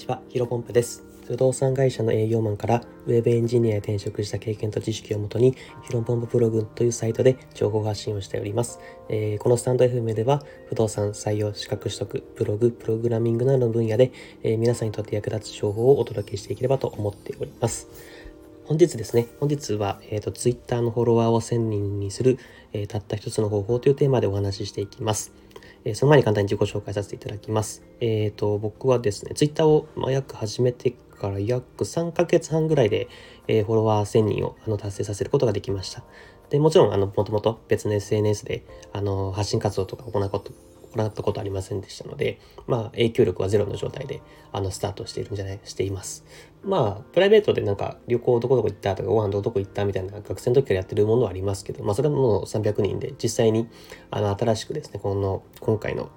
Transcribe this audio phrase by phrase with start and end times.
[0.00, 1.04] ちは、ヒロポンプです。
[1.26, 8.80] 不動産会社の営業マンからウェブエンジニアへ転職した経験と知識をもとに、ヒロポンププログというサイトで情報発信をしております。
[9.10, 14.10] えーこのスタンド FM では、不動産採用、資格取得、ブログ、プログラミングなどの分野で、
[14.42, 17.88] えー皆さんにとって役立つ情報をお届けしていければと思っております。
[18.64, 22.38] 本日ですね、本日は、えー、と Twitter のフォロワーを1000人にする、
[22.72, 25.32] えーたった一つの方法というテーマでお話ししていきます。
[25.84, 27.82] えーその前に簡単に自己紹介させていただきます。
[28.00, 33.08] えっ、と、僕はですね、Twitter を、まあ、約始めてから約3ヶ月半ぐらいで、
[33.48, 36.04] えーフォロワー1000人をあの達成させることができました。
[36.50, 40.52] で、もちろん、あの、もともと別の SNS で、あの、発信活動とか行うこと、
[40.94, 44.22] 行ったことありませんでしたので、まあ、影響力はゼロの状態で、
[44.52, 46.24] あの、スタートしているんじゃない、しています。
[46.64, 53.68] まあ、プライベートでなんか、旅行どこどこ行ったとか、ご飯どこどこ行ったみたいな学生の時からやってるものはありますけど、まあ、それはもう300人で、実際に、
[54.10, 56.10] あの、新しくですね、この、今回の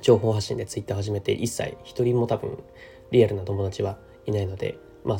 [0.00, 2.58] 情報発信でツイッター始めて一切一人も多分
[3.10, 5.18] リアルな友達はいないので、まあ、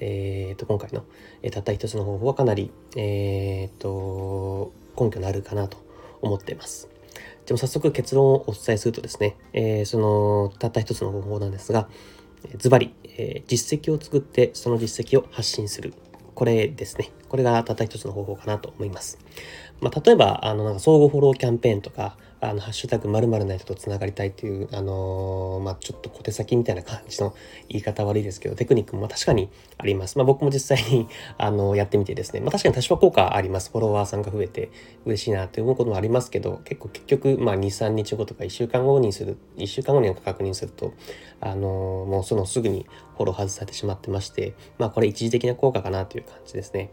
[0.00, 1.04] えー、と今回の、
[1.42, 5.78] えーたった一つの方法はかなり、えー、と根拠のあるかなと
[6.20, 6.89] 思っています。
[7.50, 11.88] でも早速結論をお伝えするとですね、えーそのたった一つの方法なんですが、
[12.58, 15.92] ズバリ、え実績を作ってその実績を発信する。
[16.36, 17.10] これですね。
[17.28, 19.18] これがたった一つの方法かなと思います。
[19.80, 27.34] まあ、例えば、あの、なんか相互フォローキャンペーンとか、あの、ハッシュタグ〇〇な人とつながりたいっていう、あのーまあ、ちょっと小手先みたいな感じの
[27.68, 30.16] 言い方悪いですけど、テクニックも確かにあります。
[30.16, 33.70] まあ、僕も実際に、 あの、やってみてですね、まあ、確かに多少効果あります。
[33.70, 34.70] フォロワーさんが増えて
[35.04, 40.94] 嬉しいなって思うこともありますけど、結構結局、まあ、2、3日後とか1週間後にする、1週間後に確認すると、
[41.40, 46.90] あのーもうそのすぐにフォロー外されてしまってまして、まあ、これ一時的な効果かなという感じですね。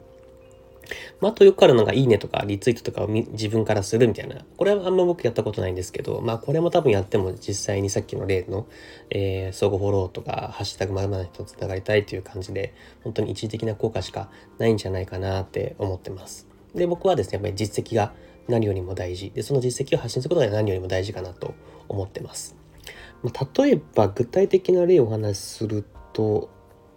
[1.19, 4.45] まあ、あとよくあるのが、いいねとかリツイートとかを自分からするみたいな。
[4.57, 8.67] これはあんま僕やったことないんですけど、まあ、これも多分やっても実際にさっきの例の、
[9.09, 12.73] えー相互フォローとか、ハッシュタグまるな人とつながりたいという感じで、
[13.03, 16.47] 本当に一時的な効果しかないんじゃないかなって思ってます。
[16.75, 18.13] で、僕はですね、やっぱり実績が
[18.47, 19.31] 何よりも大事。
[19.31, 21.53] で、その実績を発信することが何よりも大事かなと
[21.87, 22.55] 思ってます。
[23.23, 26.49] まあ、例えば具体的な例をお話しすると、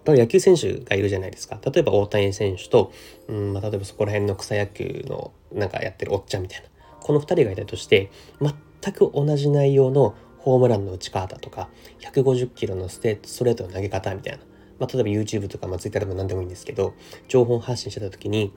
[0.05, 1.61] 例えば野球選手がいるじゃないですか。
[1.65, 2.93] 例えば大谷選手と、
[3.29, 6.69] うんまあ、例えばそこら辺の草野球のなんかやってるおっちゃんみたいな。
[7.01, 11.69] この2人がいたとして、全く同じ内容のホームランの打ち方とか、
[12.01, 14.39] 150キロのステストレートの投げ方みたいな。
[14.79, 16.95] まあ、例えば YouTube とか、まあ、Twitter でも何でもいいんですけど、
[17.29, 18.53] 情報発信してた時に、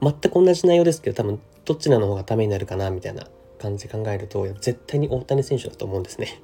[0.00, 3.26] 全く同じ内容ですけど、多分どっちらの方がためになるかなみたいな
[3.58, 6.40] 感じで考えると、絶対に大谷選手だと思うんですね。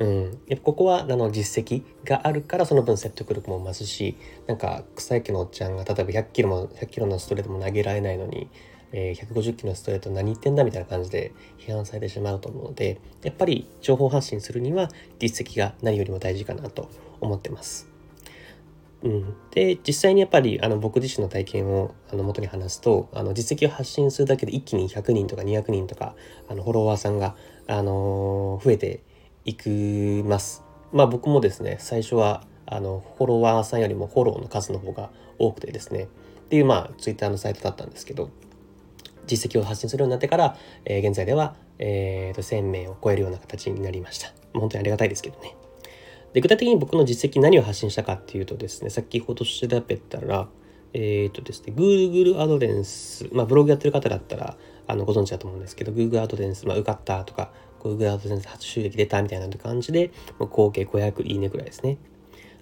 [0.00, 4.16] うん、やっぱここはあの実績があるからその分説得力も増すし
[4.46, 8.48] なんか草野のおっちゃんが例えば100キロも100キロのストレートも投げられないのに、
[8.92, 14.88] えー150キロのストレート何言ってんだみたいな感じで批判されてしまうと思うのでやっぱり情報発信するには
[15.18, 16.88] 実績が何よりも大事かなと
[17.20, 17.86] 思ってます。
[19.02, 26.14] うん、で実際にやっぱりあの僕自身の体験をあの元に話すとあの実績を発信するだけで一気に100人とか200人とか
[26.48, 27.34] あのフォロワーさんが、
[27.66, 29.00] あのー増えて
[29.44, 30.62] いきます。
[30.92, 36.06] まあ僕もですね最初はあのフォロワーさんよりもフォローの数の方が多くてですねっ
[36.48, 38.30] ていうまあツイッターのサイトだったんですけど
[39.26, 44.32] 実績を発信するようになってから、えー現在では、えーと1000名を超えるような形になりました。
[44.52, 45.56] 本当にありがたいですけどね。
[46.32, 50.48] で具体的に僕の実績何を発信したかっていうとですね先ほど調べたら
[50.92, 54.56] えっ、とですね Google アドレンスまあブログやってる方だったら
[54.86, 61.98] あのご存知だと思うんですけど Google アドレンス、まあ、受かったとか Google アドレンス初収益出たみたいな感じでもう合計500いいねぐらいですね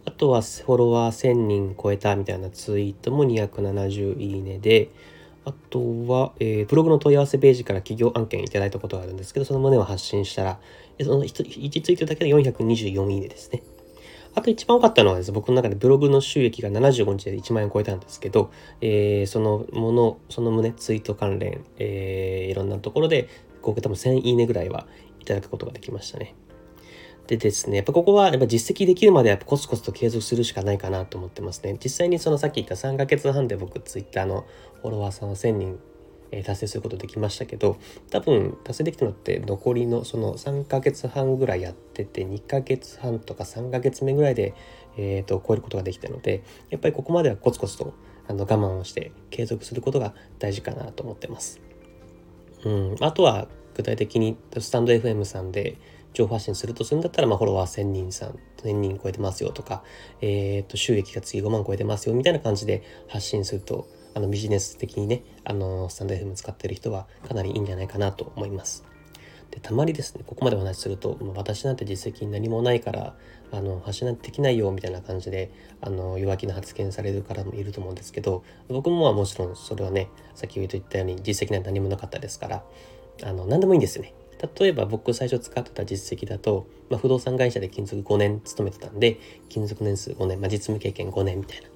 [0.04, 4.90] あとはフォロワー1000人超えたみたいなツイートも270いいねで
[5.48, 10.60] あとは、えーブログの問い合わせページから企業案件いただいたことがあるんですけど、その旨を発信したら、
[11.00, 13.62] その 1, 1ツイートだけで424いいねですね。
[14.34, 18.50] あと一番多かったのはですね、僕の中でブログの収益が75日で1万円超えたんですけど、
[18.82, 23.28] えーそのもの、その旨、ツイート関連、えーいろんなところで
[23.62, 24.86] 合計多分1000いいねぐらいは
[25.28, 26.34] ただくことができましたね。
[27.26, 31.76] でですね、やっぱここはやっぱ実績できるまでやっぱコツコツと継続するしかないかなと思ってますね。
[31.82, 34.46] 実際にそのさっき言った3ヶ月半で僕ツイッターの
[34.80, 35.78] フォロワーさんを1000人
[36.30, 37.78] 達成することできましたけど
[38.10, 44.54] 多分達成できたのって残りのその3ヶ月半ぐらいやってて2ヶ月半とか3ヶ月目ぐらいで、
[44.96, 47.94] えー、と超えることができたのでやっぱりここまではコツコツと
[48.28, 51.60] あの我慢をして継続することが大事かなと思ってます。
[52.64, 53.48] うん、あとは
[53.78, 55.78] 具体的にスタンド FM さんで
[56.12, 59.84] 情報発信するとするんだったら、まあ、フォロワー1000人さん、1000人超えてますよとか、
[60.20, 68.84] えっ、と、収益が次5万超えてますよみたいな感じで発信すると、あのビジネス的にね、あのスタンド FM 使ってる人はかなりいいんじゃないかなと思います。
[69.50, 73.14] でたまにですねここまでお話しすると、まあ、私なんて実績何もないから
[73.50, 82.62] あの発信なんてできないよみたいな感じであの弱気な発言される方もいると思うんですけど僕ももちろんそれはねさっき言ったように実績なんて何もなかったですから
[83.22, 84.14] あの何でもいいんですよね。
[84.60, 89.18] 例えば僕最初使ってた実績だと、まあ、不動産会社で勤続5年勤めてたんで
[89.48, 91.68] 勤続年数5年、まあ、実務経験5年みたいな。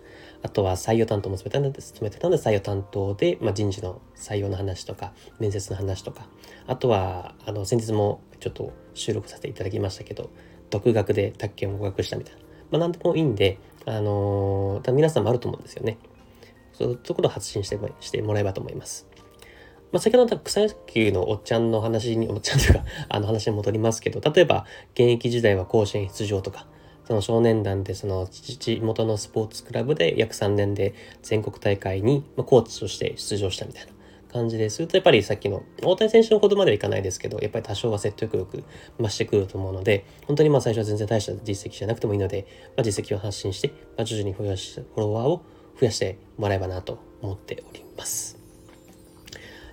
[0.45, 6.27] あとは採用担当も務めてためてたので採用担当で、まあ、人事の採用の話とか面接の話とか。
[6.67, 10.31] あとはあの先日もちょっと収録させていただきましたけど
[10.71, 12.41] 独学で宅建を合格したみたいな、
[12.71, 15.99] まあ、何でもいいんで、あのー、皆さんもあると思うんですよね。
[16.73, 19.07] そういうところを発信してしてもらえばと思います。
[19.93, 26.67] まあ、先ほどの草野球のおっちゃんの話に、おっちゃんというか、 あの話に戻りますけど、例えば、現役時代は甲子園出場とか、
[27.05, 33.93] その少年団でその地元のスポーツクラブで約3年で全国大会にコーチとして出場したみたいな
[34.33, 38.65] 感じでするとやっぱりさっきの大谷選手のほどまではいかないですけどやっぱり多少は説得力
[38.99, 42.47] 増してくると思うので本当にまあ最初は全然大した実績じゃなくてもいいので、
[42.77, 45.45] まあ、実績を発信して、まあ、徐々に増やしフォロワーを
[45.79, 48.32] 増やしてもらえばなと思っております。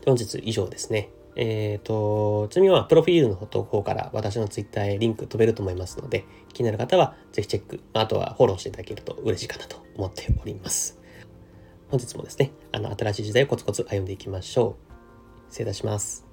[0.05, 1.09] 本日以上ですね。
[1.35, 10.99] えっ、ー、と、ちなみにはプロフィールの方から私の Twitter へリンク飛べると思いますので、気になる方はぜひチェック、あとはフォローしていただけると嬉しいかなと思っております。
[11.89, 14.75] 本日もですね、あの、新しい時代をコツコツ歩んでいきましょ
[15.49, 15.51] う。
[15.51, 16.25] 失礼いたします。